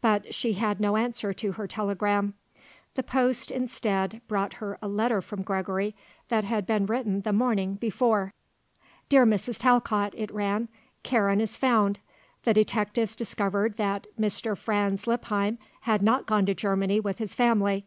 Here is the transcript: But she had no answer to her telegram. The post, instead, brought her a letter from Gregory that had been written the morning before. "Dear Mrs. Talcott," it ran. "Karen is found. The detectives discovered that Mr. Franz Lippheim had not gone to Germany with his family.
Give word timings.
But 0.00 0.32
she 0.32 0.52
had 0.52 0.78
no 0.78 0.96
answer 0.96 1.32
to 1.32 1.52
her 1.54 1.66
telegram. 1.66 2.34
The 2.94 3.02
post, 3.02 3.50
instead, 3.50 4.20
brought 4.28 4.52
her 4.62 4.78
a 4.80 4.86
letter 4.86 5.20
from 5.20 5.42
Gregory 5.42 5.96
that 6.28 6.44
had 6.44 6.66
been 6.68 6.86
written 6.86 7.22
the 7.22 7.32
morning 7.32 7.74
before. 7.74 8.32
"Dear 9.08 9.26
Mrs. 9.26 9.58
Talcott," 9.58 10.14
it 10.16 10.32
ran. 10.32 10.68
"Karen 11.02 11.40
is 11.40 11.56
found. 11.56 11.98
The 12.44 12.54
detectives 12.54 13.16
discovered 13.16 13.76
that 13.76 14.06
Mr. 14.16 14.56
Franz 14.56 15.08
Lippheim 15.08 15.58
had 15.80 16.00
not 16.00 16.26
gone 16.26 16.46
to 16.46 16.54
Germany 16.54 17.00
with 17.00 17.18
his 17.18 17.34
family. 17.34 17.84